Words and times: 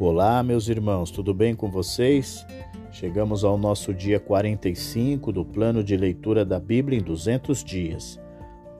Olá, 0.00 0.42
meus 0.42 0.68
irmãos, 0.68 1.12
tudo 1.12 1.32
bem 1.32 1.54
com 1.54 1.70
vocês? 1.70 2.44
Chegamos 2.90 3.44
ao 3.44 3.56
nosso 3.56 3.94
dia 3.94 4.18
45 4.18 5.30
do 5.30 5.44
plano 5.44 5.84
de 5.84 5.96
leitura 5.96 6.44
da 6.44 6.58
Bíblia 6.58 6.98
em 6.98 7.02
200 7.02 7.62
dias. 7.62 8.20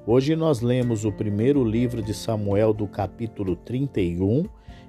Hoje 0.05 0.35
nós 0.35 0.61
lemos 0.61 1.05
o 1.05 1.13
primeiro 1.13 1.63
livro 1.63 2.03
de 2.03 2.13
Samuel 2.13 2.75
do 2.75 2.89
capítulo 2.89 3.55
31, 3.55 4.43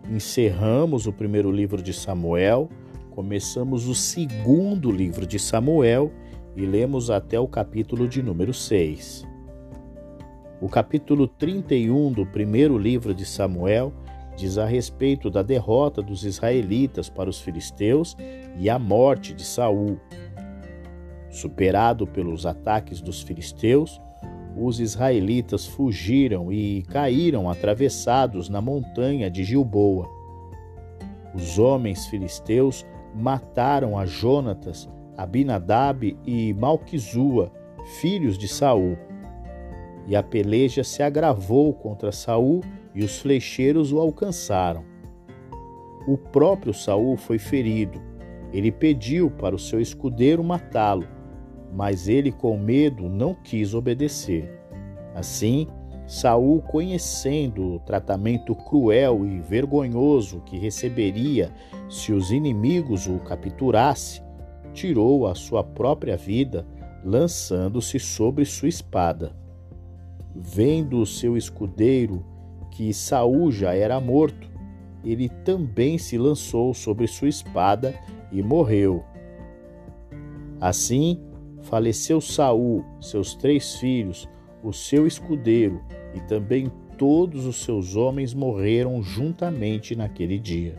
encerramos 0.10 1.06
o 1.06 1.14
primeiro 1.14 1.52
livro 1.52 1.80
de 1.80 1.94
Samuel, 1.94 2.70
começamos 3.12 3.88
o 3.88 3.94
segundo 3.94 4.90
livro 4.90 5.28
de 5.28 5.38
Samuel 5.38 6.12
e 6.56 6.66
lemos 6.66 7.12
até 7.12 7.40
o 7.40 7.48
capítulo 7.48 8.08
de 8.08 8.24
número 8.24 8.52
6. 8.52 9.28
O 10.60 10.68
capítulo 10.68 11.28
31 11.28 12.12
do 12.12 12.26
primeiro 12.26 12.80
livro 12.80 13.14
de 13.14 13.28
Samuel 13.28 13.94
diz 14.36 14.58
a 14.58 14.66
respeito 14.66 15.30
da 15.30 15.42
derrota 15.42 16.02
dos 16.02 16.24
israelitas 16.24 17.10
para 17.10 17.30
os 17.30 17.40
filisteus 17.40 18.16
e 18.58 18.70
a 18.70 18.78
morte 18.78 19.34
de 19.34 19.44
Saul. 19.44 20.00
Superado 21.30 22.06
pelos 22.06 22.46
ataques 22.46 23.02
dos 23.02 23.22
filisteus, 23.22 24.00
os 24.58 24.80
israelitas 24.80 25.66
fugiram 25.66 26.52
e 26.52 26.84
caíram 26.84 27.50
atravessados 27.50 28.48
na 28.48 28.62
montanha 28.62 29.30
de 29.30 29.44
Gilboa. 29.44 30.08
Os 31.34 31.60
homens 31.60 32.06
filisteus 32.08 32.86
mataram 33.14 33.98
a 33.98 34.06
Jonatas, 34.06 34.90
Abinadab 35.18 36.18
e 36.26 36.54
Malquizua, 36.54 37.52
filhos 38.00 38.38
de 38.38 38.48
Saul. 38.48 38.98
E 40.08 40.16
a 40.16 40.24
peleja 40.24 40.84
se 40.84 41.04
agravou 41.04 41.74
contra 41.74 42.12
Saul 42.12 42.62
e 42.96 43.04
os 43.04 43.20
flecheiros 43.20 43.92
o 43.92 44.00
alcançaram. 44.00 44.84
O 46.08 46.18
próprio 46.18 46.74
Saul 46.74 47.18
foi 47.18 47.38
ferido. 47.38 48.02
Ele 48.54 48.72
pediu 48.72 49.30
para 49.30 49.54
o 49.54 49.60
seu 49.60 49.82
escudeiro 49.82 50.44
matá-lo, 50.44 51.06
mas 51.74 52.08
ele 52.08 52.32
com 52.32 52.58
medo 52.58 53.10
não 53.10 53.34
quis 53.34 53.74
obedecer. 53.74 54.50
Assim, 55.14 55.68
Saul, 56.08 56.62
conhecendo 56.62 57.74
o 57.74 57.80
tratamento 57.80 58.56
cruel 58.56 59.26
e 59.26 59.40
vergonhoso 59.40 60.42
que 60.46 60.58
receberia 60.58 61.52
se 61.90 62.14
os 62.14 62.32
inimigos 62.32 63.08
o 63.08 63.18
capturassem, 63.20 64.24
tirou 64.72 65.26
a 65.26 65.34
sua 65.34 65.64
própria 65.64 66.16
vida, 66.16 66.66
lançando-se 67.04 68.00
sobre 68.00 68.46
sua 68.46 68.70
espada. 68.70 69.36
Vendo 70.36 71.00
o 71.00 71.06
seu 71.06 71.36
escudeiro 71.36 72.24
que 72.76 72.94
Saul 72.94 73.54
já 73.54 73.74
era 73.74 74.02
morto, 74.02 74.52
ele 75.02 75.30
também 75.30 75.98
se 75.98 76.18
lançou 76.18 76.74
sobre 76.74 77.08
sua 77.08 77.30
espada 77.30 77.98
e 78.34 78.44
morreu. 78.44 79.02
Assim, 80.60 81.22
faleceu 81.62 82.20
Saul, 82.20 82.84
seus 83.00 83.34
três 83.34 83.76
filhos, 83.76 84.28
o 84.62 84.74
seu 84.74 85.08
escudeiro 85.08 85.82
e 86.14 86.20
também 86.22 86.70
todos 86.98 87.46
os 87.46 87.64
seus 87.64 87.96
homens 87.96 88.34
morreram 88.34 89.02
juntamente 89.02 89.96
naquele 89.96 90.38
dia. 90.38 90.78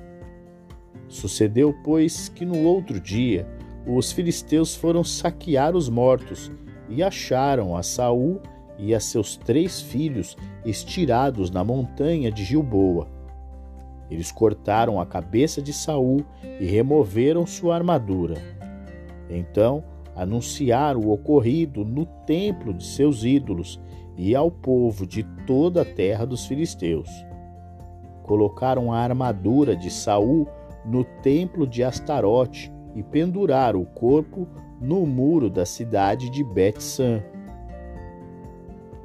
Sucedeu, 1.09 1.75
pois, 1.83 2.29
que 2.29 2.45
no 2.45 2.63
outro 2.65 3.01
dia 3.01 3.49
os 3.87 4.13
filisteus 4.13 4.75
foram 4.75 5.03
saquear 5.03 5.75
os 5.75 5.89
mortos 5.89 6.53
e 6.91 7.03
acharam 7.03 7.75
a 7.75 7.83
Saul 7.83 8.43
e 8.79 8.95
a 8.95 9.01
seus 9.01 9.37
três 9.37 9.81
filhos 9.81 10.37
estirados 10.65 11.51
na 11.51 11.65
montanha 11.65 12.31
de 12.31 12.45
Gilboa. 12.45 13.09
Eles 14.11 14.31
cortaram 14.31 15.01
a 15.01 15.07
cabeça 15.07 15.61
de 15.61 15.73
Saul 15.73 16.25
e 16.61 16.65
removeram 16.67 17.47
sua 17.47 17.75
armadura. 17.75 18.37
Então 19.29 19.83
anunciaram 20.15 21.01
o 21.01 21.13
ocorrido 21.13 21.85
no 21.85 22.07
templo 22.27 22.73
de 22.73 22.85
seus 22.85 23.25
ídolos 23.25 23.81
e 24.17 24.35
ao 24.35 24.51
povo 24.51 25.07
de 25.07 25.23
toda 25.47 25.83
a 25.83 25.85
terra 25.85 26.25
dos 26.25 26.47
filisteus. 26.47 27.11
Colocaram 28.23 28.93
a 28.93 28.99
armadura 28.99 29.77
de 29.77 29.91
Saul 29.91 30.49
no 30.85 31.05
templo 31.05 31.67
de 31.67 31.83
Astarote 31.83 32.73
e 32.95 33.03
penduraram 33.03 33.83
o 33.83 33.87
corpo 33.87 34.49
no 34.81 35.05
muro 35.05 35.51
da 35.51 35.67
cidade 35.67 36.31
de 36.31 36.43
Bet-San 36.43 37.23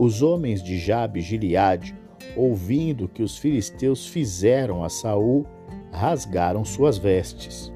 os 0.02 0.24
homens 0.24 0.64
de 0.64 0.80
Jabe 0.80 1.22
Gileade, 1.22 1.96
ouvindo 2.36 3.08
que 3.08 3.22
os 3.22 3.38
filisteus 3.38 4.08
fizeram 4.08 4.84
a 4.84 4.90
Saul, 4.90 5.46
rasgaram 5.92 6.66
suas 6.66 6.98
vestes. 6.98 7.72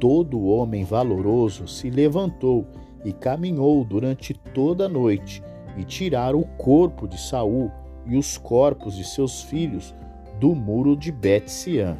Todo 0.00 0.46
homem 0.46 0.84
valoroso 0.84 1.68
se 1.68 1.90
levantou 1.90 2.64
e 3.04 3.12
caminhou 3.12 3.84
durante 3.84 4.32
toda 4.32 4.86
a 4.86 4.88
noite 4.88 5.42
e 5.76 5.84
tiraram 5.84 6.40
o 6.40 6.46
corpo 6.56 7.06
de 7.06 7.20
Saul 7.20 7.70
e 8.06 8.16
os 8.16 8.38
corpos 8.38 8.96
de 8.96 9.04
seus 9.04 9.42
filhos 9.42 9.94
do 10.40 10.54
muro 10.54 10.96
de 10.96 11.12
Bet-Siã. 11.12 11.98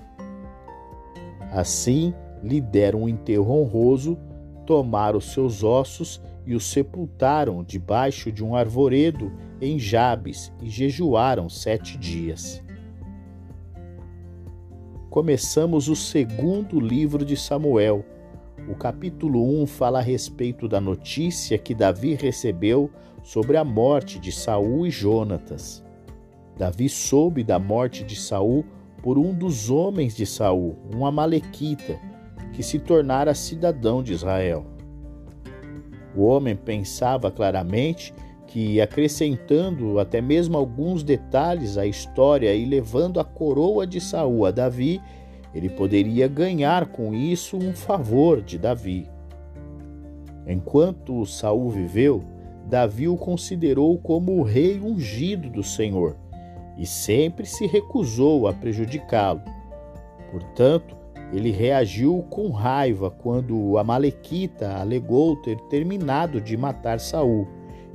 Assim 1.52 2.14
lhe 2.42 2.62
deram 2.62 3.02
um 3.02 3.08
enterro 3.10 3.60
honroso, 3.60 4.16
tomaram 4.64 5.20
seus 5.20 5.62
ossos 5.62 6.18
e 6.48 6.54
o 6.54 6.60
sepultaram 6.60 7.62
debaixo 7.62 8.32
de 8.32 8.42
um 8.42 8.56
arvoredo 8.56 9.30
em 9.60 9.78
Jabes 9.78 10.50
e 10.62 10.70
jejuaram 10.70 11.46
sete 11.46 11.98
dias. 11.98 12.64
Começamos 15.10 15.90
o 15.90 15.94
segundo 15.94 16.80
livro 16.80 17.22
de 17.22 17.36
Samuel. 17.36 18.02
O 18.66 18.74
capítulo 18.74 19.62
1 19.62 19.66
fala 19.66 19.98
a 19.98 20.02
respeito 20.02 20.66
da 20.66 20.80
notícia 20.80 21.58
que 21.58 21.74
Davi 21.74 22.14
recebeu 22.14 22.90
sobre 23.22 23.58
a 23.58 23.64
morte 23.64 24.18
de 24.18 24.32
Saul 24.32 24.86
e 24.86 24.90
Jonatas. 24.90 25.84
Davi 26.56 26.88
soube 26.88 27.44
da 27.44 27.58
morte 27.58 28.02
de 28.02 28.16
Saul 28.16 28.64
por 29.02 29.18
um 29.18 29.34
dos 29.34 29.68
homens 29.68 30.16
de 30.16 30.24
Saul, 30.24 30.78
um 30.96 31.04
amalequita, 31.04 32.00
que 32.54 32.62
se 32.62 32.78
tornara 32.78 33.34
cidadão 33.34 34.02
de 34.02 34.14
Israel. 34.14 34.77
O 36.18 36.24
homem 36.24 36.56
pensava 36.56 37.30
claramente 37.30 38.12
que, 38.48 38.80
acrescentando 38.80 40.00
até 40.00 40.20
mesmo 40.20 40.58
alguns 40.58 41.04
detalhes 41.04 41.78
à 41.78 41.86
história 41.86 42.52
e 42.52 42.64
levando 42.64 43.20
a 43.20 43.24
coroa 43.24 43.86
de 43.86 44.00
Saul 44.00 44.44
a 44.44 44.50
Davi, 44.50 45.00
ele 45.54 45.68
poderia 45.68 46.26
ganhar 46.26 46.86
com 46.86 47.14
isso 47.14 47.56
um 47.56 47.72
favor 47.72 48.42
de 48.42 48.58
Davi. 48.58 49.08
Enquanto 50.44 51.24
Saul 51.24 51.70
viveu, 51.70 52.24
Davi 52.66 53.06
o 53.06 53.16
considerou 53.16 53.96
como 53.96 54.40
o 54.40 54.42
rei 54.42 54.80
ungido 54.80 55.48
do 55.48 55.62
Senhor 55.62 56.16
e 56.76 56.84
sempre 56.84 57.46
se 57.46 57.64
recusou 57.64 58.48
a 58.48 58.52
prejudicá-lo. 58.52 59.40
Portanto, 60.32 60.97
ele 61.32 61.50
reagiu 61.50 62.24
com 62.30 62.50
raiva 62.50 63.10
quando 63.10 63.76
a 63.76 63.84
Malequita 63.84 64.76
alegou 64.76 65.36
ter 65.36 65.58
terminado 65.68 66.40
de 66.40 66.56
matar 66.56 66.98
Saul 66.98 67.46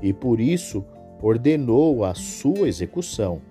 e 0.01 0.13
por 0.13 0.39
isso 0.39 0.85
ordenou 1.21 2.03
a 2.03 2.13
sua 2.13 2.67
execução. 2.67 3.41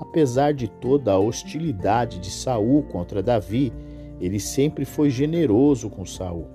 Apesar 0.00 0.52
de 0.52 0.68
toda 0.68 1.12
a 1.12 1.18
hostilidade 1.18 2.18
de 2.18 2.30
Saul 2.30 2.82
contra 2.82 3.22
Davi, 3.22 3.72
ele 4.20 4.38
sempre 4.38 4.84
foi 4.84 5.08
generoso 5.08 5.88
com 5.88 6.04
Saul. 6.04 6.46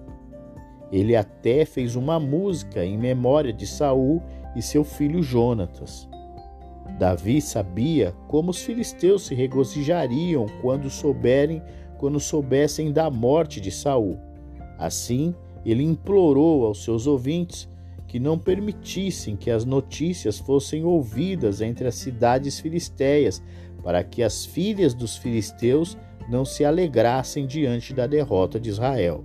Ele 0.92 1.16
até 1.16 1.66
fez 1.66 1.96
uma 1.96 2.20
música 2.20 2.86
em 2.86 2.98
memória 2.98 3.52
de 3.52 3.66
Saul 3.66 4.22
e 4.56 4.62
seu 4.62 4.84
filho 4.84 5.24
Jonatas. 5.24 6.08
Davi 6.98 7.40
sabia 7.42 8.14
como 8.28 8.52
os 8.52 8.62
filisteus 8.62 9.28
se 9.28 9.36
regozijariam 9.36 10.48
quando 10.62 10.90
souberem, 10.90 11.62
quando 11.98 12.20
soubessem 12.20 12.92
da 12.92 13.10
morte 13.10 13.62
de 13.62 13.72
Saul. 13.72 14.20
Assim, 14.80 15.36
ele 15.66 15.84
implorou 15.84 16.66
aos 16.66 16.84
seus 16.84 17.06
ouvintes 17.06 17.70
que 18.08 18.20
não 18.20 18.40
permitissem 18.40 19.36
que 19.36 19.52
as 19.52 19.66
notícias 19.66 20.40
fossem 20.40 20.86
ouvidas 20.86 21.62
entre 21.62 21.88
as 21.88 21.96
cidades 21.96 22.60
filisteias, 22.60 23.44
para 23.84 24.04
que 24.04 24.24
as 24.24 24.46
filhas 24.46 24.94
dos 24.94 25.18
filisteus 25.18 25.98
não 26.30 26.46
se 26.46 26.66
alegrassem 26.66 27.46
diante 27.46 27.94
da 27.94 28.08
derrota 28.08 28.60
de 28.60 28.70
Israel. 28.70 29.24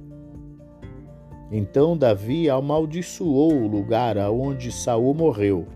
Então 1.51 1.97
Davi 1.97 2.51
amaldiçoou 2.51 3.55
o 3.55 3.67
lugar 3.67 4.19
aonde 4.19 4.73
Saul 4.73 5.15
morreu 5.15 5.67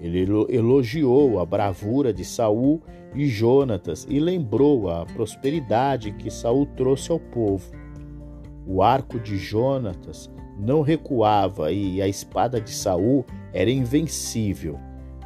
ele 0.00 0.26
elogiou 0.48 1.38
a 1.38 1.44
bravura 1.44 2.12
de 2.12 2.24
Saul 2.24 2.80
e 3.14 3.26
Jonatas 3.26 4.06
e 4.08 4.18
lembrou 4.18 4.88
a 4.88 5.04
prosperidade 5.04 6.12
que 6.12 6.30
Saul 6.30 6.64
trouxe 6.64 7.12
ao 7.12 7.20
povo. 7.20 7.70
O 8.66 8.82
arco 8.82 9.18
de 9.18 9.36
Jonatas 9.36 10.30
não 10.58 10.80
recuava 10.80 11.70
e 11.70 12.00
a 12.00 12.08
espada 12.08 12.60
de 12.60 12.70
Saul 12.70 13.24
era 13.52 13.70
invencível. 13.70 14.78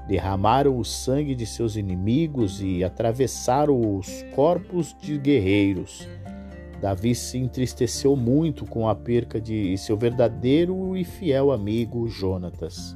derramaram 0.07 0.79
o 0.79 0.85
sangue 0.85 1.35
de 1.35 1.47
seus 1.47 1.77
inimigos 1.77 2.61
e 2.61 2.85
atravessaram 2.85 3.97
os 3.97 4.23
corpos 4.35 4.95
de 5.01 5.17
guerreiros. 5.17 6.07
Davi 6.81 7.15
se 7.15 7.39
entristeceu 7.39 8.15
muito 8.15 8.67
com 8.67 8.87
a 8.87 8.95
perca 8.95 9.41
de 9.41 9.79
seu 9.79 9.97
verdadeiro 9.97 10.95
e 10.95 11.05
fiel 11.05 11.51
amigo 11.51 12.07
Jonatas. 12.07 12.95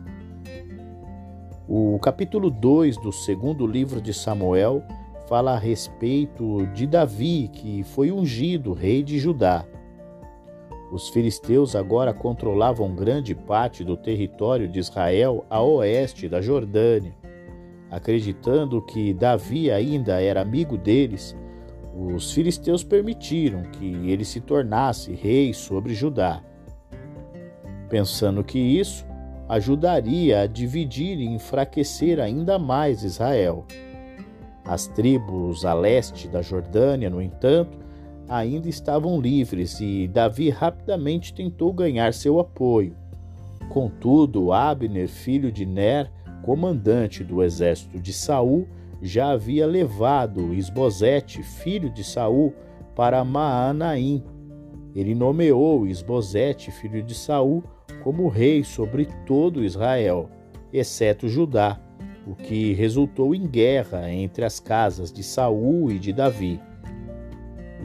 O 1.71 1.99
capítulo 1.99 2.51
2 2.51 2.97
do 2.97 3.13
segundo 3.13 3.67
livro 3.67 4.01
de 4.01 4.15
Samuel 4.15 4.83
fala 5.29 5.53
a 5.53 5.59
respeito 5.59 6.67
de 6.69 6.87
Davi, 6.87 7.51
que 7.53 7.83
foi 7.83 8.11
ungido 8.11 8.73
rei 8.73 9.03
de 9.03 9.19
Judá. 9.19 9.67
Os 10.91 11.11
filisteus 11.11 11.77
agora 11.77 12.15
controlavam 12.15 12.95
grande 12.95 13.35
parte 13.35 13.85
do 13.85 13.99
território 13.99 14.67
de 14.67 14.79
Israel 14.79 15.45
a 15.51 15.61
oeste 15.61 16.27
da 16.27 16.41
Jordânia. 16.41 17.15
Acreditando 17.91 18.81
que 18.81 19.13
Davi 19.13 19.71
ainda 19.71 20.23
era 20.23 20.41
amigo 20.41 20.79
deles, 20.79 21.37
os 21.95 22.33
filisteus 22.33 22.83
permitiram 22.83 23.65
que 23.65 24.11
ele 24.11 24.25
se 24.25 24.41
tornasse 24.41 25.13
rei 25.13 25.53
sobre 25.53 25.93
Judá. 25.93 26.43
Pensando 27.91 28.43
que 28.43 28.59
isso 28.59 29.07
ajudaria 29.49 30.43
a 30.43 30.47
dividir 30.47 31.19
e 31.19 31.27
enfraquecer 31.27 32.21
ainda 32.21 32.59
mais 32.59 33.03
Israel. 33.03 33.65
As 34.65 34.87
tribos 34.87 35.65
a 35.65 35.73
leste 35.73 36.29
da 36.29 36.43
Jordânia, 36.43 37.09
no 37.09 37.23
entanto, 37.23 37.79
ainda 38.29 38.69
estavam 38.69 39.19
livres 39.19 39.81
e 39.81 40.07
Davi 40.07 40.51
rapidamente 40.51 41.33
tentou 41.33 41.73
ganhar 41.73 42.13
seu 42.13 42.39
apoio. 42.39 42.95
Contudo, 43.71 44.53
Abner, 44.53 45.09
filho 45.09 45.51
de 45.51 45.65
Ner, 45.65 46.11
comandante 46.43 47.25
do 47.25 47.43
exército 47.43 47.99
de 47.99 48.13
Saul, 48.13 48.69
já 49.01 49.31
havia 49.31 49.67
levado 49.67 50.53
Isbosete, 50.53 51.43
filho 51.43 51.91
de 51.91 52.05
Saul, 52.05 52.53
para 52.95 53.25
Maanaim. 53.25 54.23
Ele 54.95 55.15
nomeou 55.15 55.87
Isbosete, 55.87 56.71
filho 56.71 57.03
de 57.03 57.15
Saul, 57.15 57.63
como 58.09 58.29
rei 58.29 58.65
sobre 58.65 59.05
todo 59.27 59.63
Israel, 59.63 60.31
exceto 60.73 61.29
Judá, 61.29 61.79
o 62.27 62.35
que 62.35 62.73
resultou 62.73 63.35
em 63.35 63.47
guerra 63.47 64.11
entre 64.11 64.47
as 64.47 64.59
casas 64.59 65.13
de 65.13 65.23
Saul 65.23 65.93
e 65.93 65.99
de 65.99 66.11
Davi. 66.11 66.59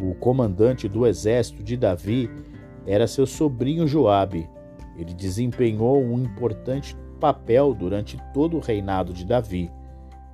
O 0.01 0.15
comandante 0.15 0.87
do 0.87 1.05
exército 1.05 1.61
de 1.61 1.75
Davi 1.75 2.29
era 2.87 3.05
seu 3.05 3.25
sobrinho 3.25 3.85
Joabe. 3.85 4.49
Ele 4.97 5.13
desempenhou 5.13 6.01
um 6.01 6.17
importante 6.23 6.95
papel 7.19 7.73
durante 7.73 8.17
todo 8.33 8.55
o 8.55 8.61
reinado 8.61 9.11
de 9.11 9.25
Davi, 9.25 9.69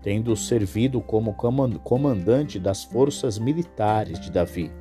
tendo 0.03 0.35
servido 0.35 1.01
como 1.01 1.33
comandante 1.33 2.59
das 2.59 2.83
forças 2.83 3.39
militares 3.39 4.19
de 4.19 4.29
Davi. 4.31 4.71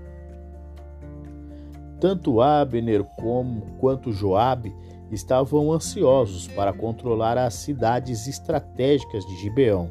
Tanto 1.99 2.43
Abner 2.43 3.03
como 3.19 3.63
quanto 3.81 4.13
Joabe 4.13 4.71
estavam 5.11 5.73
ansiosos 5.73 6.47
para 6.49 6.73
controlar 6.73 7.39
as 7.39 7.55
cidades 7.55 8.27
estratégicas 8.27 9.25
de 9.27 9.37
Gibeão. 9.37 9.91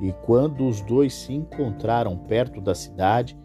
E 0.00 0.12
quando 0.24 0.66
os 0.66 0.80
dois 0.80 1.12
se 1.12 1.32
encontraram 1.32 2.16
perto 2.16 2.60
da 2.60 2.74
cidade, 2.74 3.36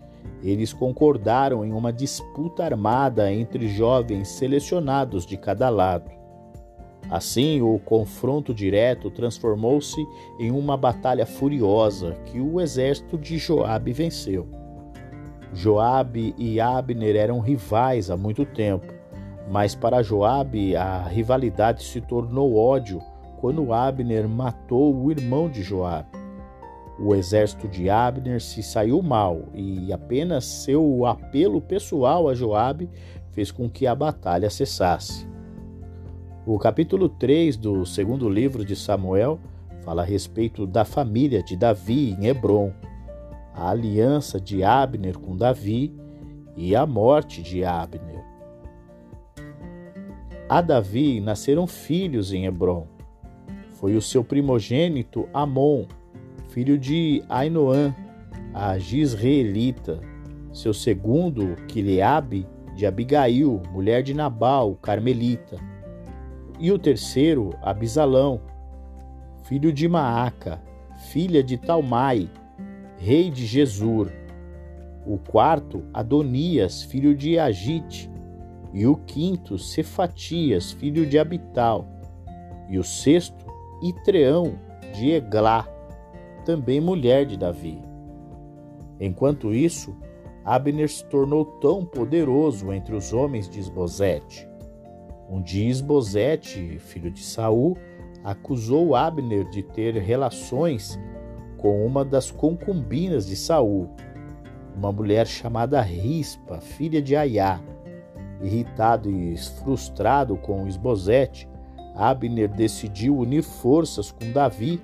eles 0.44 0.74
concordaram 0.74 1.66
em 1.66 1.72
uma 1.72 1.92
disputa 1.92 2.64
armada 2.64 3.32
entre 3.32 3.68
jovens 3.68 4.28
selecionados 4.28 5.26
de 5.26 5.38
cada 5.38 5.70
lado. 5.70 6.12
Assim, 7.10 7.62
o 7.62 7.80
confronto 7.80 8.54
direto 8.54 9.10
transformou-se 9.12 10.06
em 10.40 10.52
uma 10.52 10.78
batalha 10.78 11.26
furiosa 11.26 12.14
que 12.26 12.40
o 12.40 12.60
exército 12.60 13.18
de 13.18 13.38
Joabe 13.38 13.94
venceu. 13.94 14.48
Joabe 15.54 16.34
e 16.38 16.60
Abner 16.60 17.16
eram 17.16 17.40
rivais 17.40 18.10
há 18.10 18.18
muito 18.18 18.46
tempo, 18.46 18.92
mas 19.50 19.76
para 19.76 20.04
Joabe 20.04 20.76
a 20.76 21.04
rivalidade 21.04 21.84
se 21.84 22.02
tornou 22.02 22.56
ódio 22.56 23.02
quando 23.40 23.74
Abner 23.74 24.28
matou 24.28 24.96
o 24.96 25.12
irmão 25.12 25.50
de 25.50 25.62
Joabe. 25.62 26.10
O 27.00 27.14
exército 27.16 27.68
de 27.68 27.90
Abner 27.90 28.40
se 28.40 28.62
saiu 28.62 29.02
mal 29.02 29.50
e 29.54 29.92
apenas 29.92 30.46
seu 30.46 31.06
apelo 31.06 31.60
pessoal 31.60 32.30
a 32.30 32.36
Joabe 32.36 32.90
fez 33.32 33.52
com 33.52 33.70
que 33.70 33.86
a 33.88 33.96
batalha 33.96 34.50
cessasse. 34.50 35.28
O 36.46 36.58
capítulo 36.60 37.10
3 37.10 37.58
do 37.58 37.86
segundo 37.86 38.30
livro 38.30 38.64
de 38.64 38.76
Samuel 38.76 39.40
fala 39.82 40.04
a 40.04 40.06
respeito 40.06 40.66
da 40.66 40.86
família 40.86 41.44
de 41.44 41.58
Davi 41.58 42.12
em 42.12 42.28
Hebron, 42.28 42.72
a 43.54 43.70
aliança 43.70 44.40
de 44.40 44.64
Abner 44.64 45.18
com 45.18 45.36
Davi 45.36 45.94
e 46.56 46.76
a 46.76 46.86
morte 46.86 47.42
de 47.42 47.66
Abner. 47.66 48.23
A 50.50 50.62
Davi 50.62 51.20
nasceram 51.20 51.66
filhos 51.66 52.34
em 52.34 52.46
Hebron. 52.46 52.88
Foi 53.72 53.96
o 53.96 54.02
seu 54.02 54.24
primogênito 54.24 55.28
Amon 55.34 55.86
filho 56.54 56.78
de 56.78 57.24
Ainoã, 57.28 57.96
a 58.54 58.78
Gisraelita, 58.78 60.00
seu 60.52 60.72
segundo, 60.72 61.56
Quileabe, 61.68 62.46
de 62.76 62.86
Abigail, 62.86 63.60
mulher 63.72 64.04
de 64.04 64.14
Nabal, 64.14 64.76
Carmelita, 64.76 65.58
e 66.60 66.72
o 66.72 66.78
terceiro, 66.78 67.56
Abisalão, 67.60 68.40
filho 69.46 69.74
de 69.74 69.88
Maaca, 69.88 70.62
filha 71.10 71.44
de 71.44 71.58
Talmai, 71.58 72.30
rei 73.00 73.32
de 73.32 73.48
Jesur, 73.48 74.12
o 75.08 75.18
quarto, 75.18 75.84
Adonias, 75.92 76.84
filho 76.84 77.16
de 77.16 77.40
Agite, 77.40 78.12
e 78.74 78.88
o 78.88 78.96
quinto, 78.96 79.58
Cefatias, 79.58 80.72
filho 80.72 81.06
de 81.06 81.20
Abital, 81.20 81.88
e 82.70 82.80
o 82.80 82.84
sexto, 82.84 83.46
Itreão, 83.82 84.58
de 84.94 85.12
Eglá, 85.12 85.68
também 86.46 86.82
mulher 86.82 87.26
de 87.26 87.38
Davi. 87.38 87.82
Enquanto 89.00 89.54
isso, 89.54 89.96
Abner 90.44 90.90
se 90.90 91.06
tornou 91.06 91.46
tão 91.46 91.86
poderoso 91.86 92.74
entre 92.74 92.96
os 92.96 93.14
homens 93.14 93.50
de 93.50 93.60
Esbozete. 93.60 94.48
Um 95.30 95.42
dia 95.42 95.70
Esbozete, 95.70 96.78
filho 96.80 97.10
de 97.12 97.24
Saul, 97.24 97.78
acusou 98.24 98.96
Abner 98.96 99.50
de 99.50 99.64
ter 99.64 99.96
relações 99.96 101.00
com 101.58 101.86
uma 101.86 102.04
das 102.04 102.30
concubinas 102.30 103.26
de 103.26 103.36
Saul, 103.36 103.90
uma 104.76 104.92
mulher 104.92 105.26
chamada 105.28 105.82
Rispa, 105.82 106.60
filha 106.60 107.02
de 107.02 107.16
Aiá. 107.16 107.62
Irritado 108.44 109.10
e 109.10 109.38
frustrado 109.38 110.36
com 110.36 110.68
Esbozete, 110.68 111.48
Abner 111.96 112.50
decidiu 112.50 113.18
unir 113.18 113.42
forças 113.42 114.12
com 114.12 114.32
Davi 114.32 114.82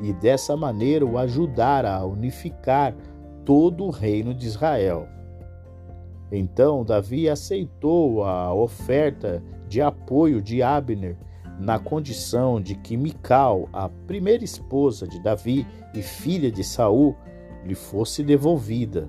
e 0.00 0.12
dessa 0.12 0.56
maneira 0.56 1.04
o 1.04 1.18
ajudar 1.18 1.84
a 1.84 2.04
unificar 2.04 2.94
todo 3.44 3.84
o 3.84 3.90
reino 3.90 4.32
de 4.32 4.46
Israel. 4.46 5.08
Então 6.30 6.84
Davi 6.84 7.28
aceitou 7.28 8.22
a 8.24 8.54
oferta 8.54 9.42
de 9.66 9.82
apoio 9.82 10.40
de 10.40 10.62
Abner 10.62 11.16
na 11.58 11.78
condição 11.78 12.60
de 12.60 12.74
que 12.76 12.96
Mical, 12.96 13.68
a 13.72 13.88
primeira 14.06 14.44
esposa 14.44 15.06
de 15.06 15.20
Davi 15.20 15.66
e 15.92 16.00
filha 16.00 16.50
de 16.50 16.62
Saul, 16.62 17.16
lhe 17.66 17.74
fosse 17.74 18.22
devolvida. 18.22 19.08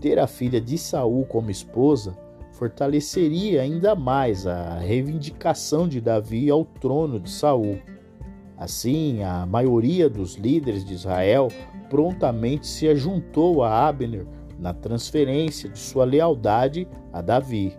Ter 0.00 0.18
a 0.18 0.26
filha 0.26 0.60
de 0.60 0.76
Saul 0.76 1.24
como 1.24 1.50
esposa 1.50 2.16
fortaleceria 2.56 3.60
ainda 3.60 3.94
mais 3.94 4.46
a 4.46 4.78
reivindicação 4.78 5.86
de 5.86 6.00
Davi 6.00 6.48
ao 6.48 6.64
trono 6.64 7.20
de 7.20 7.30
Saul. 7.30 7.78
Assim, 8.56 9.22
a 9.22 9.44
maioria 9.44 10.08
dos 10.08 10.36
líderes 10.36 10.82
de 10.82 10.94
Israel 10.94 11.48
prontamente 11.90 12.66
se 12.66 12.88
ajuntou 12.88 13.62
a 13.62 13.86
Abner 13.86 14.26
na 14.58 14.72
transferência 14.72 15.68
de 15.68 15.78
sua 15.78 16.06
lealdade 16.06 16.88
a 17.12 17.20
Davi. 17.20 17.76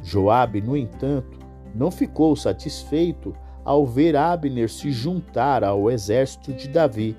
Joabe, 0.00 0.60
no 0.60 0.76
entanto, 0.76 1.36
não 1.74 1.90
ficou 1.90 2.36
satisfeito 2.36 3.34
ao 3.64 3.84
ver 3.84 4.14
Abner 4.14 4.70
se 4.70 4.92
juntar 4.92 5.64
ao 5.64 5.90
exército 5.90 6.52
de 6.52 6.68
Davi, 6.68 7.16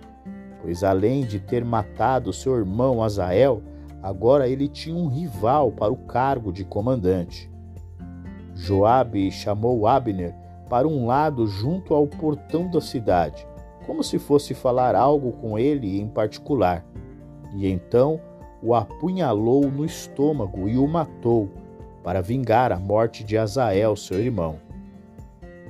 pois 0.62 0.82
além 0.82 1.25
de 1.25 1.42
ter 1.42 1.66
matado 1.66 2.32
seu 2.32 2.56
irmão 2.56 3.04
Azael, 3.04 3.62
agora 4.08 4.48
ele 4.48 4.70
tinha 4.70 4.96
um 4.96 5.08
rival 5.08 5.70
para 5.70 5.92
o 5.92 5.98
cargo 5.98 6.54
de 6.54 6.64
comandante. 6.64 7.52
Joabe 8.56 9.30
chamou 9.32 9.86
Abner 9.86 10.34
para 10.70 10.88
um 10.88 11.06
lado 11.06 11.46
junto 11.46 11.94
ao 11.94 12.08
portão 12.08 12.72
da 12.72 12.80
cidade, 12.80 13.46
como 13.86 14.02
se 14.02 14.18
fosse 14.18 14.54
falar 14.54 14.96
algo 14.96 15.34
com 15.34 15.60
ele 15.60 16.00
em 16.00 16.08
particular. 16.08 16.86
E 17.54 17.68
então 17.68 18.20
o 18.64 18.74
apunhalou 18.74 19.70
no 19.70 19.84
estômago 19.84 20.70
e 20.70 20.78
o 20.78 20.88
matou, 20.88 21.50
para 22.02 22.22
vingar 22.22 22.72
a 22.72 22.80
morte 22.80 23.26
de 23.26 23.38
Azael, 23.38 23.94
seu 23.98 24.20
irmão. 24.20 24.56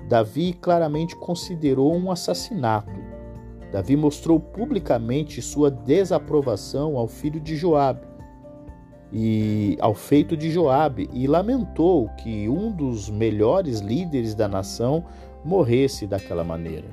Davi 0.07 0.53
claramente 0.53 1.15
considerou 1.15 1.95
um 1.95 2.11
assassinato. 2.11 2.91
Davi 3.71 3.97
mostrou 3.97 4.39
publicamente 4.39 5.41
sua 5.41 5.71
desaprovação 5.71 6.97
ao 6.97 7.07
filho 7.07 7.41
de 7.41 7.55
Joabe 7.55 8.06
e 9.11 9.77
ao 9.79 9.93
feito 9.93 10.35
de 10.35 10.51
Joabe 10.51 11.09
e 11.13 11.27
lamentou 11.27 12.09
que 12.17 12.49
um 12.49 12.71
dos 12.71 13.09
melhores 13.09 13.79
líderes 13.79 14.35
da 14.35 14.47
nação 14.47 15.05
morresse 15.43 16.05
daquela 16.05 16.43
maneira. 16.43 16.87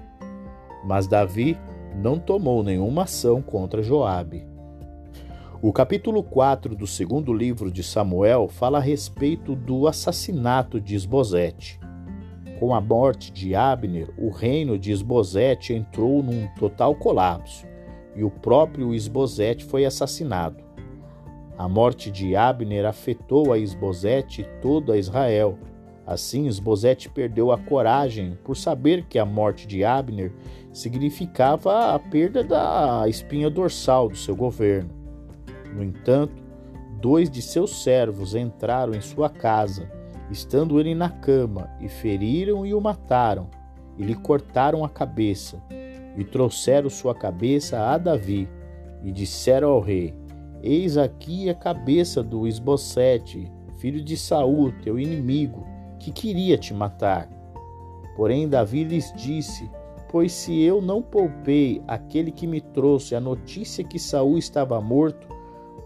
Mas 0.84 1.06
Davi 1.06 1.58
não 1.94 2.18
tomou 2.18 2.62
nenhuma 2.62 3.02
ação 3.02 3.42
contra 3.42 3.82
Joabe. 3.82 4.46
O 5.62 5.72
capítulo 5.72 6.22
4 6.22 6.76
do 6.76 6.86
segundo 6.86 7.32
livro 7.32 7.70
de 7.70 7.82
Samuel 7.82 8.48
fala 8.48 8.78
a 8.78 8.82
respeito 8.82 9.56
do 9.56 9.88
assassinato 9.88 10.80
de 10.80 10.94
Esbozete. 10.94 11.80
Com 12.60 12.74
a 12.74 12.80
morte 12.80 13.32
de 13.32 13.54
Abner, 13.54 14.12
o 14.18 14.30
reino 14.30 14.78
de 14.78 14.92
Esbozete 14.92 15.72
entrou 15.72 16.22
num 16.22 16.46
total 16.58 16.94
colapso 16.94 17.66
e 18.14 18.22
o 18.22 18.30
próprio 18.30 18.94
Esbozete 18.94 19.64
foi 19.64 19.84
assassinado. 19.84 20.63
A 21.56 21.68
morte 21.68 22.10
de 22.10 22.34
Abner 22.34 22.84
afetou 22.84 23.52
a 23.52 23.58
Esbozete 23.58 24.42
e 24.42 24.60
todo 24.60 24.90
a 24.90 24.98
Israel. 24.98 25.56
Assim, 26.04 26.46
Esbozete 26.46 27.08
perdeu 27.08 27.52
a 27.52 27.58
coragem 27.58 28.36
por 28.42 28.56
saber 28.56 29.06
que 29.06 29.18
a 29.18 29.24
morte 29.24 29.66
de 29.66 29.84
Abner 29.84 30.32
significava 30.72 31.94
a 31.94 31.98
perda 31.98 32.42
da 32.42 33.04
espinha 33.08 33.48
dorsal 33.48 34.08
do 34.08 34.16
seu 34.16 34.34
governo. 34.34 34.90
No 35.72 35.82
entanto, 35.82 36.42
dois 37.00 37.30
de 37.30 37.40
seus 37.40 37.82
servos 37.82 38.34
entraram 38.34 38.92
em 38.92 39.00
sua 39.00 39.30
casa, 39.30 39.90
estando 40.30 40.80
ele 40.80 40.94
na 40.94 41.08
cama, 41.08 41.70
e 41.80 41.88
feriram 41.88 42.66
e 42.66 42.74
o 42.74 42.80
mataram, 42.80 43.48
e 43.96 44.02
lhe 44.02 44.14
cortaram 44.14 44.84
a 44.84 44.88
cabeça, 44.88 45.62
e 46.16 46.24
trouxeram 46.24 46.90
sua 46.90 47.14
cabeça 47.14 47.78
a 47.78 47.96
Davi, 47.96 48.48
e 49.02 49.12
disseram 49.12 49.68
ao 49.68 49.80
rei: 49.80 50.14
Eis 50.66 50.96
aqui 50.96 51.50
a 51.50 51.54
cabeça 51.54 52.22
do 52.22 52.48
Esbocete, 52.48 53.52
filho 53.76 54.02
de 54.02 54.16
Saul, 54.16 54.72
teu 54.82 54.98
inimigo, 54.98 55.62
que 56.00 56.10
queria 56.10 56.56
te 56.56 56.72
matar. 56.72 57.28
Porém 58.16 58.48
Davi 58.48 58.82
lhes 58.82 59.12
disse: 59.14 59.70
Pois 60.10 60.32
se 60.32 60.58
eu 60.62 60.80
não 60.80 61.02
poupei 61.02 61.82
aquele 61.86 62.30
que 62.30 62.46
me 62.46 62.62
trouxe 62.62 63.14
a 63.14 63.20
notícia 63.20 63.84
que 63.84 63.98
Saul 63.98 64.38
estava 64.38 64.80
morto, 64.80 65.28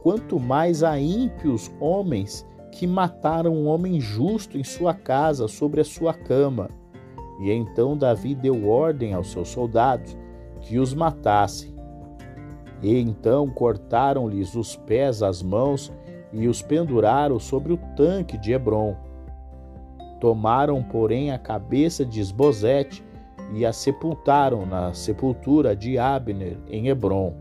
quanto 0.00 0.38
mais 0.38 0.84
a 0.84 0.96
ímpios 0.96 1.68
homens 1.80 2.46
que 2.70 2.86
mataram 2.86 3.52
um 3.52 3.66
homem 3.66 4.00
justo 4.00 4.56
em 4.56 4.62
sua 4.62 4.94
casa, 4.94 5.48
sobre 5.48 5.80
a 5.80 5.84
sua 5.84 6.14
cama. 6.14 6.70
E 7.40 7.50
então 7.50 7.98
Davi 7.98 8.32
deu 8.32 8.68
ordem 8.68 9.12
aos 9.12 9.32
seus 9.32 9.48
soldados 9.48 10.16
que 10.60 10.78
os 10.78 10.94
matassem. 10.94 11.77
E 12.82 12.98
então 12.98 13.48
cortaram-lhes 13.48 14.54
os 14.54 14.76
pés, 14.76 15.22
as 15.22 15.42
mãos 15.42 15.92
e 16.32 16.46
os 16.46 16.62
penduraram 16.62 17.38
sobre 17.38 17.72
o 17.72 17.78
tanque 17.96 18.38
de 18.38 18.52
Hebron. 18.52 18.96
Tomaram, 20.20 20.82
porém, 20.82 21.30
a 21.30 21.38
cabeça 21.38 22.04
de 22.04 22.20
Esbozete 22.20 23.04
e 23.54 23.64
a 23.64 23.72
sepultaram 23.72 24.66
na 24.66 24.92
sepultura 24.92 25.74
de 25.74 25.98
Abner 25.98 26.58
em 26.68 26.88
Hebron. 26.88 27.34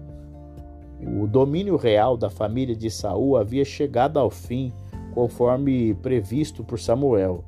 O 1.22 1.28
domínio 1.28 1.76
real 1.76 2.18
da 2.18 2.30
família 2.30 2.76
de 2.76 2.90
Saul 2.90 3.38
havia 3.38 3.66
chegado 3.66 4.18
ao 4.18 4.30
fim, 4.30 4.74
conforme 5.14 5.94
previsto 5.96 6.64
por 6.64 6.80
Samuel. 6.80 7.44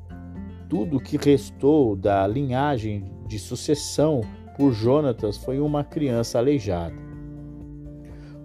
Tudo 0.68 0.98
o 0.98 1.00
que 1.00 1.18
restou 1.18 1.96
da 1.96 2.28
linhagem 2.28 3.12
de 3.28 3.40
sucessão 3.40 4.22
por 4.56 4.72
Jonatas 4.72 5.38
foi 5.38 5.60
uma 5.60 5.84
criança 5.84 6.38
aleijada. 6.38 7.09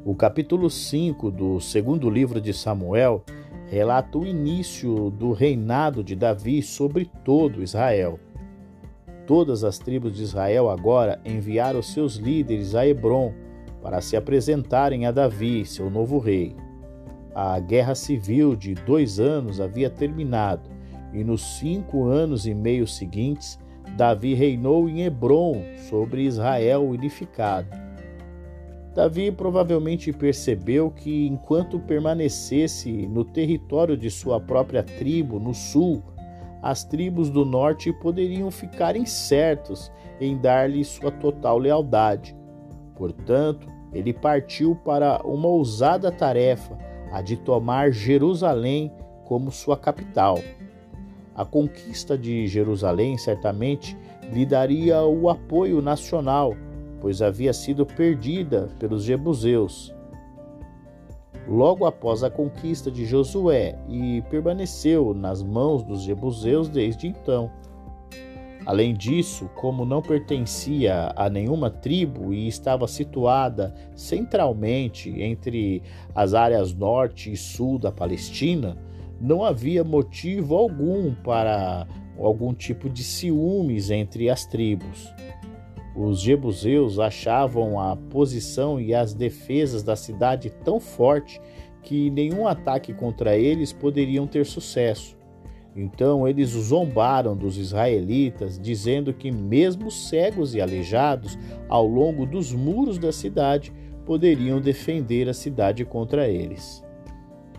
O 0.06 0.14
capítulo 0.14 0.68
5 0.68 1.30
do 1.30 1.58
segundo 1.58 2.10
livro 2.10 2.38
de 2.38 2.52
Samuel 2.52 3.24
relata 3.70 4.18
o 4.18 4.26
início 4.26 5.08
do 5.08 5.32
reinado 5.32 6.04
de 6.04 6.14
Davi 6.14 6.60
sobre 6.60 7.10
todo 7.24 7.62
Israel. 7.62 8.20
Todas 9.26 9.64
as 9.64 9.78
tribos 9.78 10.14
de 10.14 10.22
Israel 10.22 10.68
agora 10.68 11.18
enviaram 11.24 11.80
seus 11.80 12.16
líderes 12.16 12.74
a 12.74 12.86
Hebron 12.86 13.32
para 13.80 14.02
se 14.02 14.14
apresentarem 14.14 15.06
a 15.06 15.10
Davi, 15.10 15.64
seu 15.64 15.88
novo 15.88 16.18
rei. 16.18 16.54
A 17.34 17.58
guerra 17.58 17.94
civil 17.94 18.54
de 18.54 18.74
dois 18.74 19.18
anos 19.18 19.58
havia 19.58 19.88
terminado 19.88 20.68
e 21.14 21.24
nos 21.24 21.58
cinco 21.58 22.08
anos 22.08 22.46
e 22.46 22.52
meio 22.52 22.86
seguintes, 22.86 23.58
Davi 23.96 24.34
reinou 24.34 24.86
em 24.86 25.00
Hebron 25.04 25.62
sobre 25.88 26.24
Israel 26.24 26.86
unificado. 26.86 27.83
Davi 28.94 29.32
provavelmente 29.32 30.12
percebeu 30.12 30.88
que, 30.88 31.26
enquanto 31.26 31.80
permanecesse 31.80 32.90
no 33.08 33.24
território 33.24 33.96
de 33.96 34.08
sua 34.08 34.40
própria 34.40 34.84
tribo, 34.84 35.40
no 35.40 35.52
sul, 35.52 36.00
as 36.62 36.84
tribos 36.84 37.28
do 37.28 37.44
norte 37.44 37.92
poderiam 37.92 38.50
ficar 38.52 38.96
incertos 38.96 39.90
em 40.20 40.38
dar-lhe 40.38 40.84
sua 40.84 41.10
total 41.10 41.58
lealdade. 41.58 42.36
Portanto, 42.94 43.68
ele 43.92 44.12
partiu 44.12 44.76
para 44.76 45.20
uma 45.24 45.48
ousada 45.48 46.10
tarefa, 46.12 46.78
a 47.12 47.20
de 47.20 47.36
tomar 47.36 47.90
Jerusalém 47.90 48.92
como 49.24 49.50
sua 49.50 49.76
capital. 49.76 50.38
A 51.34 51.44
conquista 51.44 52.16
de 52.16 52.46
Jerusalém 52.46 53.18
certamente 53.18 53.96
lhe 54.32 54.46
daria 54.46 55.02
o 55.02 55.28
apoio 55.28 55.82
nacional 55.82 56.56
pois 57.04 57.20
havia 57.20 57.52
sido 57.52 57.84
perdida 57.84 58.70
pelos 58.78 59.04
jebuseus. 59.04 59.94
Logo 61.46 61.84
após 61.84 62.24
a 62.24 62.30
conquista 62.30 62.90
de 62.90 63.04
Josué 63.04 63.78
e 63.90 64.22
permaneceu 64.30 65.12
nas 65.12 65.42
mãos 65.42 65.82
dos 65.82 66.00
jebuseus 66.00 66.66
desde 66.66 67.06
então. 67.06 67.50
Além 68.64 68.94
disso, 68.94 69.50
como 69.54 69.84
não 69.84 70.00
pertencia 70.00 71.12
a 71.14 71.28
nenhuma 71.28 71.68
tribo 71.68 72.32
e 72.32 72.48
estava 72.48 72.88
situada 72.88 73.74
centralmente 73.94 75.10
entre 75.20 75.82
as 76.14 76.32
áreas 76.32 76.72
norte 76.72 77.30
e 77.30 77.36
sul 77.36 77.78
da 77.78 77.92
Palestina, 77.92 78.78
não 79.20 79.44
havia 79.44 79.84
motivo 79.84 80.56
algum 80.56 81.14
para 81.16 81.86
algum 82.18 82.54
tipo 82.54 82.88
de 82.88 83.04
ciúmes 83.04 83.90
entre 83.90 84.30
as 84.30 84.46
tribos. 84.46 85.12
Os 85.96 86.20
jebuseus 86.20 86.98
achavam 86.98 87.78
a 87.78 87.96
posição 87.96 88.80
e 88.80 88.92
as 88.92 89.14
defesas 89.14 89.82
da 89.82 89.94
cidade 89.94 90.50
tão 90.64 90.80
forte 90.80 91.40
que 91.82 92.10
nenhum 92.10 92.48
ataque 92.48 92.92
contra 92.92 93.36
eles 93.36 93.72
poderiam 93.72 94.26
ter 94.26 94.44
sucesso. 94.44 95.16
Então 95.76 96.26
eles 96.26 96.50
zombaram 96.50 97.36
dos 97.36 97.56
israelitas, 97.56 98.58
dizendo 98.58 99.12
que, 99.12 99.30
mesmo 99.30 99.90
cegos 99.90 100.54
e 100.54 100.60
aleijados, 100.60 101.38
ao 101.68 101.86
longo 101.86 102.24
dos 102.26 102.52
muros 102.52 102.98
da 102.98 103.12
cidade, 103.12 103.72
poderiam 104.04 104.60
defender 104.60 105.28
a 105.28 105.34
cidade 105.34 105.84
contra 105.84 106.28
eles. 106.28 106.84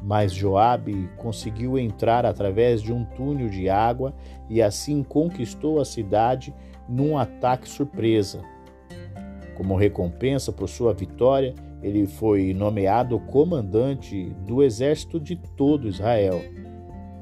Mas 0.01 0.31
Joabe 0.31 1.09
conseguiu 1.17 1.79
entrar 1.79 2.25
através 2.25 2.81
de 2.81 2.93
um 2.93 3.03
túnel 3.03 3.49
de 3.49 3.67
água 3.67 4.13
e 4.49 4.61
assim 4.61 5.03
conquistou 5.03 5.79
a 5.79 5.85
cidade 5.85 6.53
num 6.87 7.17
ataque 7.17 7.67
surpresa. 7.67 8.41
Como 9.55 9.75
recompensa 9.75 10.51
por 10.51 10.67
sua 10.67 10.93
vitória, 10.93 11.53
ele 11.81 12.05
foi 12.05 12.53
nomeado 12.53 13.19
comandante 13.19 14.35
do 14.45 14.63
exército 14.63 15.19
de 15.19 15.35
todo 15.35 15.87
Israel. 15.87 16.41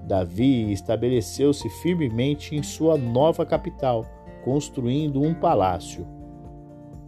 Davi 0.08 0.72
estabeleceu-se 0.72 1.70
firmemente 1.82 2.55
em 2.55 2.63
sua 2.63 2.98
nova 2.98 3.46
capital, 3.46 4.05
construindo 4.43 5.22
um 5.22 5.34
palácio. 5.34 6.05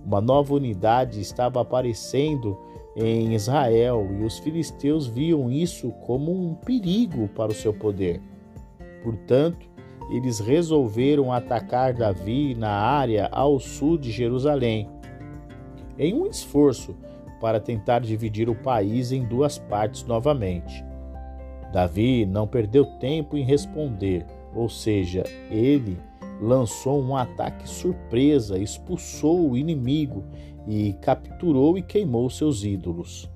Uma 0.06 0.22
nova 0.22 0.54
unidade 0.54 1.20
estava 1.20 1.62
aparecendo 1.62 2.58
em 2.96 3.34
Israel 3.34 4.08
e 4.20 4.24
os 4.24 4.40
filisteus 4.40 5.08
viam 5.08 5.52
isso 5.52 5.92
como 6.06 6.32
um 6.32 6.54
perigo 6.54 7.28
para 7.30 7.52
o 7.52 7.56
seu 7.56 7.74
poder. 7.74 8.22
Portanto, 9.04 9.68
eles 10.10 10.40
resolveram 10.40 11.32
atacar 11.32 11.94
Davi 11.94 12.54
na 12.56 12.72
área 12.72 13.28
ao 13.32 13.60
sul 13.60 13.98
de 13.98 14.12
Jerusalém, 14.12 14.90
em 15.98 16.14
um 16.14 16.28
esforço 16.28 16.96
para 17.40 17.60
tentar 17.60 18.00
dividir 18.00 18.50
o 18.50 18.56
país 18.56 19.12
em 19.12 19.24
duas 19.24 19.58
partes 19.58 20.04
novamente. 20.04 20.84
Davi 21.72 22.26
não 22.26 22.48
perdeu 22.48 22.86
tempo 23.00 23.36
em 23.36 23.44
responder, 23.44 24.26
ou 24.54 24.70
seja, 24.70 25.24
ele 25.50 25.98
lançou 26.42 27.02
um 27.02 27.16
ataque 27.16 27.68
surpresa, 27.68 28.58
expulsou 28.58 29.50
o 29.50 29.58
inimigo 29.58 30.24
e 30.68 30.94
capturou 30.94 31.78
e 31.78 31.82
queimou 31.82 32.30
seus 32.30 32.64
ídolos. 32.64 33.30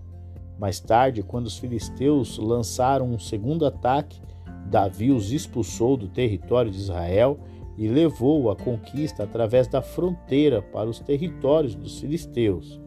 Mais 0.58 0.80
tarde, 0.80 1.24
quando 1.24 1.46
os 1.46 1.58
filisteus 1.58 2.38
lançaram 2.38 3.08
um 3.08 3.20
segundo 3.20 3.66
ataque, 3.66 4.22
Davi 4.70 5.12
os 5.12 5.32
expulsou 5.32 5.98
do 5.98 6.08
território 6.08 6.72
de 6.72 6.78
Israel 6.78 7.40
e 7.78 7.88
levou 7.88 8.52
a 8.52 8.56
conquista 8.56 9.24
através 9.24 9.68
da 9.68 9.82
fronteira 9.82 10.62
para 10.62 10.90
os 10.90 11.00
territórios 11.00 11.74
dos 11.76 12.00
filisteus. 12.00 12.80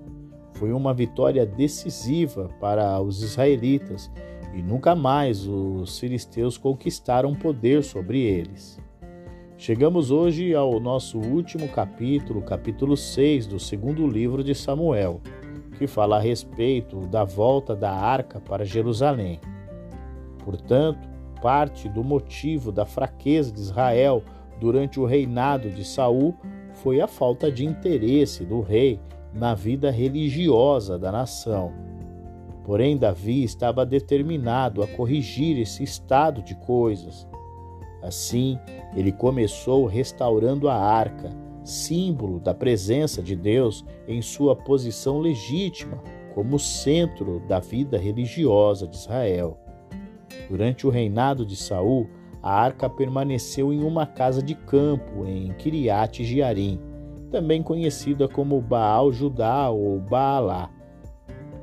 Foi 0.54 0.72
uma 0.72 0.94
vitória 0.94 1.44
decisiva 1.44 2.48
para 2.60 3.00
os 3.00 3.22
israelitas 3.22 4.10
e 4.54 4.62
nunca 4.62 4.94
mais 4.94 5.46
os 5.46 5.98
filisteus 5.98 6.56
conquistaram 6.56 7.34
poder 7.34 7.82
sobre 7.82 8.20
eles. 8.20 8.78
Chegamos 9.56 10.10
hoje 10.10 10.54
ao 10.54 10.78
nosso 10.78 11.18
último 11.18 11.68
capítulo, 11.68 12.42
capítulo 12.42 12.96
6 12.96 13.46
do 13.46 13.58
segundo 13.58 14.06
livro 14.06 14.44
de 14.44 14.54
Samuel, 14.54 15.20
que 15.78 15.86
fala 15.86 16.16
a 16.16 16.20
respeito 16.20 17.00
da 17.06 17.24
volta 17.24 17.74
da 17.74 17.92
arca 17.92 18.40
para 18.40 18.64
Jerusalém. 18.64 19.40
Portanto, 20.44 21.11
parte 21.42 21.88
do 21.88 22.02
motivo 22.02 22.72
da 22.72 22.86
fraqueza 22.86 23.52
de 23.52 23.60
Israel 23.60 24.22
durante 24.58 24.98
o 24.98 25.04
reinado 25.04 25.68
de 25.68 25.84
Saul 25.84 26.34
foi 26.72 27.02
a 27.02 27.06
falta 27.06 27.52
de 27.52 27.66
interesse 27.66 28.44
do 28.44 28.62
rei 28.62 28.98
na 29.34 29.54
vida 29.54 29.90
religiosa 29.90 30.98
da 30.98 31.12
nação. 31.12 31.72
Porém, 32.64 32.96
Davi 32.96 33.42
estava 33.42 33.84
determinado 33.84 34.82
a 34.82 34.86
corrigir 34.86 35.58
esse 35.58 35.82
estado 35.82 36.42
de 36.42 36.54
coisas 36.54 37.26
Assim, 38.02 38.58
ele 38.96 39.12
começou 39.12 39.86
restaurando 39.86 40.68
a 40.68 40.74
arca, 40.74 41.30
símbolo 41.62 42.40
da 42.40 42.52
presença 42.52 43.22
de 43.22 43.36
Deus 43.36 43.84
em 44.08 44.20
sua 44.20 44.56
posição 44.56 45.20
legítima 45.20 46.02
como 46.34 46.58
centro 46.58 47.38
da 47.46 47.60
vida 47.60 47.96
religiosa 47.96 48.88
de 48.88 48.96
Israel. 48.96 49.61
Durante 50.48 50.86
o 50.86 50.90
reinado 50.90 51.46
de 51.46 51.56
Saul, 51.56 52.08
a 52.42 52.52
arca 52.52 52.90
permaneceu 52.90 53.72
em 53.72 53.82
uma 53.84 54.04
casa 54.06 54.42
de 54.42 54.54
campo 54.54 55.24
em 55.26 55.52
Kiriat 55.54 56.24
Jearim, 56.24 56.80
também 57.30 57.62
conhecida 57.62 58.28
como 58.28 58.60
Baal 58.60 59.12
Judá 59.12 59.70
ou 59.70 59.98
Baalá. 60.00 60.70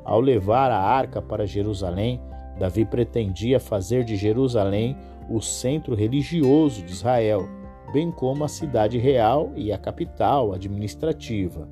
Ao 0.03 0.19
levar 0.19 0.71
a 0.71 0.79
arca 0.79 1.21
para 1.21 1.45
Jerusalém, 1.45 2.19
Davi 2.57 2.85
pretendia 2.85 3.59
fazer 3.59 4.03
de 4.03 4.15
Jerusalém 4.15 4.97
o 5.29 5.39
centro 5.41 5.93
religioso 5.93 6.83
de 6.83 6.91
Israel, 6.91 7.47
bem 7.93 8.11
como 8.11 8.43
a 8.43 8.47
cidade 8.47 8.97
real 8.97 9.51
e 9.55 9.71
a 9.71 9.77
capital 9.77 10.53
administrativa. 10.53 11.69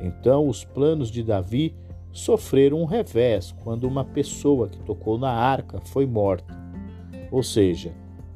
Então, 0.00 0.48
os 0.48 0.64
planos 0.64 1.10
de 1.10 1.22
Davi 1.22 1.74
sofreram 2.12 2.80
um 2.80 2.84
revés 2.84 3.54
quando 3.62 3.84
uma 3.84 4.04
pessoa 4.04 4.68
que 4.68 4.78
tocou 4.80 5.18
na 5.18 5.30
arca 5.30 5.80
foi 5.80 6.06
morta. 6.06 6.56
Ou 7.30 7.42
seja, 7.42 7.92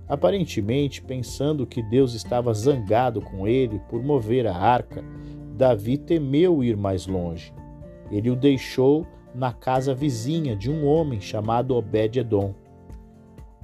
aparentemente 0.08 1.02
pensando 1.02 1.66
que 1.66 1.82
Deus 1.82 2.14
estava 2.14 2.52
zangado 2.52 3.20
com 3.20 3.46
ele 3.46 3.80
por 3.88 4.02
mover 4.02 4.46
a 4.46 4.56
arca, 4.56 5.04
Davi 5.56 5.96
temeu 5.96 6.62
ir 6.62 6.76
mais 6.76 7.06
longe. 7.06 7.52
Ele 8.10 8.30
o 8.30 8.36
deixou 8.36 9.06
na 9.34 9.52
casa 9.52 9.94
vizinha 9.94 10.54
de 10.54 10.70
um 10.70 10.86
homem 10.86 11.20
chamado 11.20 11.74
Obed-Edom. 11.74 12.54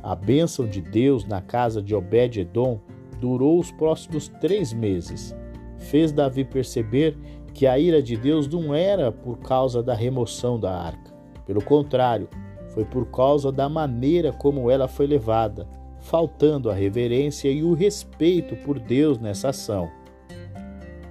A 0.02 0.14
bênção 0.14 0.66
de 0.66 0.80
Deus 0.80 1.24
na 1.24 1.40
casa 1.42 1.82
de 1.82 1.94
Obed-Edom 1.94 2.80
durou 3.20 3.58
os 3.58 3.70
próximos 3.70 4.28
três 4.40 4.72
meses. 4.72 5.34
Fez 5.76 6.12
Davi 6.12 6.44
perceber 6.44 7.16
que 7.58 7.66
a 7.66 7.76
ira 7.76 8.00
de 8.00 8.16
Deus 8.16 8.46
não 8.46 8.72
era 8.72 9.10
por 9.10 9.40
causa 9.40 9.82
da 9.82 9.92
remoção 9.92 10.60
da 10.60 10.72
arca. 10.72 11.12
Pelo 11.44 11.60
contrário, 11.60 12.28
foi 12.68 12.84
por 12.84 13.06
causa 13.06 13.50
da 13.50 13.68
maneira 13.68 14.32
como 14.32 14.70
ela 14.70 14.86
foi 14.86 15.08
levada, 15.08 15.66
faltando 15.98 16.70
a 16.70 16.74
reverência 16.74 17.50
e 17.50 17.64
o 17.64 17.74
respeito 17.74 18.54
por 18.58 18.78
Deus 18.78 19.18
nessa 19.18 19.48
ação. 19.48 19.90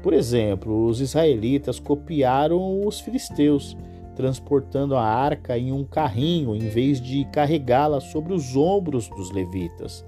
Por 0.01 0.13
exemplo, 0.13 0.85
os 0.85 1.01
israelitas 1.01 1.81
copiaram 1.81 2.79
os 2.87 3.01
filisteus 3.01 3.75
transportando 4.15 4.95
a 4.95 5.03
arca 5.03 5.57
em 5.57 5.73
um 5.73 5.83
carrinho 5.83 6.55
em 6.55 6.69
vez 6.69 7.01
de 7.01 7.25
carregá-la 7.25 7.99
sobre 7.99 8.31
os 8.31 8.55
ombros 8.55 9.09
dos 9.09 9.31
levitas. 9.31 10.05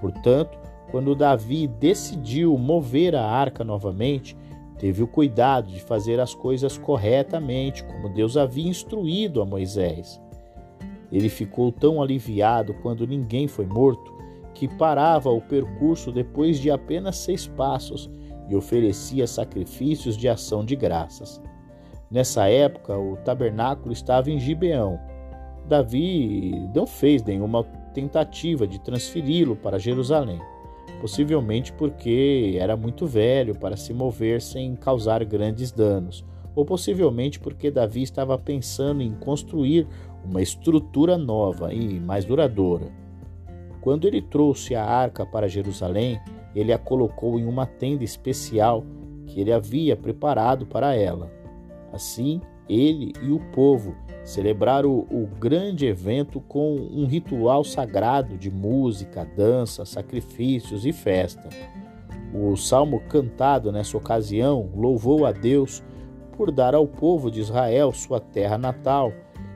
Portanto, 0.00 0.56
quando 0.92 1.16
Davi 1.16 1.66
decidiu 1.66 2.56
mover 2.56 3.16
a 3.16 3.26
arca 3.26 3.64
novamente, 3.64 4.36
teve 4.78 5.02
o 5.02 5.06
cuidado 5.06 5.68
de 5.68 5.80
fazer 5.80 6.20
as 6.20 6.34
coisas 6.34 6.78
corretamente, 6.78 7.84
como 7.84 8.08
Deus 8.08 8.36
havia 8.36 8.68
instruído 8.68 9.42
a 9.42 9.46
Moisés. 9.46 10.20
Ele 11.10 11.28
ficou 11.28 11.72
tão 11.72 12.02
aliviado 12.02 12.74
quando 12.74 13.06
ninguém 13.06 13.48
foi 13.48 13.66
morto 13.66 14.16
que 14.54 14.68
parava 14.68 15.30
o 15.30 15.40
percurso 15.40 16.10
depois 16.10 16.58
de 16.58 16.70
apenas 16.70 17.16
seis 17.16 17.46
passos 17.46 18.10
e 18.48 18.56
oferecia 18.56 19.26
sacrifícios 19.26 20.16
de 20.16 20.28
ação 20.28 20.64
de 20.64 20.74
graças. 20.74 21.40
Nessa 22.10 22.48
época, 22.48 22.96
o 22.98 23.16
tabernáculo 23.18 23.92
estava 23.92 24.30
em 24.30 24.38
Gibeão. 24.38 24.98
Davi 25.66 26.68
não 26.74 26.86
fez 26.86 27.22
nenhuma 27.22 27.62
tentativa 27.92 28.66
de 28.66 28.80
transferi-lo 28.80 29.54
para 29.54 29.78
Jerusalém, 29.78 30.40
possivelmente 31.00 31.72
porque 31.72 32.56
era 32.58 32.76
muito 32.76 33.06
velho 33.06 33.54
para 33.54 33.76
se 33.76 33.92
mover 33.92 34.42
sem 34.42 34.74
causar 34.76 35.24
grandes 35.24 35.70
danos, 35.70 36.24
ou 36.54 36.64
possivelmente 36.64 37.38
porque 37.38 37.70
Davi 37.70 38.02
estava 38.02 38.36
pensando 38.36 39.02
em 39.02 39.12
construir 39.12 39.86
uma 40.24 40.42
estrutura 40.42 41.16
nova 41.16 41.72
e 41.72 42.00
mais 42.00 42.24
duradoura. 42.24 42.86
Quando 43.80 44.06
ele 44.06 44.20
trouxe 44.20 44.74
a 44.74 44.84
arca 44.84 45.24
para 45.24 45.48
Jerusalém, 45.48 46.20
ele 46.54 46.72
a 46.72 46.78
colocou 46.78 47.38
em 47.38 47.44
uma 47.44 47.64
tenda 47.64 48.02
especial 48.04 48.84
que 49.26 49.40
ele 49.40 49.52
havia 49.52 49.96
preparado 49.96 50.66
para 50.66 50.94
ela. 50.94 51.30
Assim, 51.92 52.40
ele 52.68 53.12
e 53.22 53.30
o 53.30 53.40
povo 53.52 53.94
celebraram 54.24 54.90
o, 54.90 55.26
grande 55.38 55.86
evento 55.86 56.40
com 56.40 56.76
um 56.76 57.06
ritual 57.06 57.64
sagrado 57.64 58.36
de 58.36 58.50
música, 58.50 59.24
dança, 59.24 59.86
sacrifícios 59.86 60.84
e 60.84 60.92
festa. 60.92 61.48
O 62.34 62.54
salmo 62.56 63.00
cantado 63.08 63.72
nessa 63.72 63.96
ocasião 63.96 64.70
louvou 64.76 65.24
a 65.24 65.32
Deus 65.32 65.82
por 66.36 66.50
dar 66.50 66.74
ao 66.74 66.86
povo 66.86 67.30
de 67.30 67.40
Israel 67.40 67.90
sua 67.92 68.20
terra 68.20 68.58
natal 68.58 69.12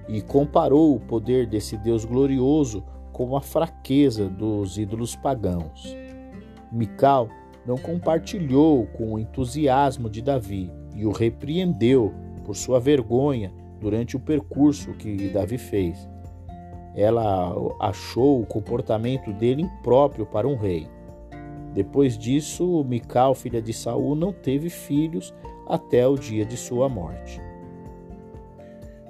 e 0.09 0.22
comparou 0.22 0.96
o 0.96 1.01
poder 1.01 1.46
desse 1.46 1.77
Deus 1.77 2.05
glorioso 2.05 2.83
com 3.12 3.37
a 3.37 3.42
fraqueza 3.42 4.29
dos 4.29 4.79
ídolos 4.79 5.14
pagãos. 5.14 5.94
Mical 6.72 7.29
não 7.66 7.77
compartilhou 7.77 8.87
com 8.87 9.12
o 9.12 9.18
entusiasmo 9.18 10.09
de 10.09 10.22
Davi 10.22 10.72
e 10.94 11.05
o 11.05 11.12
repreendeu 11.12 12.12
por 12.52 12.56
sua 12.56 12.78
vergonha 12.78 13.50
durante 13.80 14.14
o 14.14 14.20
percurso 14.20 14.92
que 14.92 15.30
Davi 15.30 15.56
fez. 15.56 16.06
Ela 16.94 17.54
achou 17.80 18.42
o 18.42 18.46
comportamento 18.46 19.32
dele 19.32 19.62
impróprio 19.62 20.26
para 20.26 20.46
um 20.46 20.54
rei. 20.54 20.86
Depois 21.72 22.18
disso, 22.18 22.84
Mical, 22.84 23.34
filha 23.34 23.62
de 23.62 23.72
Saul, 23.72 24.14
não 24.14 24.34
teve 24.34 24.68
filhos 24.68 25.32
até 25.66 26.06
o 26.06 26.18
dia 26.18 26.44
de 26.44 26.58
sua 26.58 26.90
morte. 26.90 27.40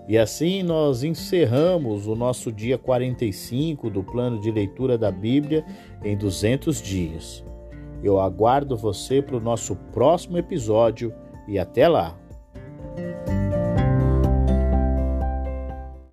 E 0.08 0.16
assim 0.16 0.62
nós 0.62 1.02
encerramos 1.02 2.06
o 2.06 2.14
nosso 2.14 2.52
dia 2.52 2.78
45 2.78 3.90
do 3.90 4.04
plano 4.04 4.40
de 4.40 4.52
leitura 4.52 4.96
da 4.96 5.10
Bíblia 5.10 5.64
em 6.04 6.16
200 6.16 6.80
dias. 6.80 7.44
Eu 8.04 8.20
aguardo 8.20 8.76
você 8.76 9.20
para 9.20 9.36
o 9.36 9.40
nosso 9.40 9.74
próximo 9.92 10.38
episódio 10.38 11.12
e 11.48 11.58
até 11.58 11.88
lá! 11.88 12.21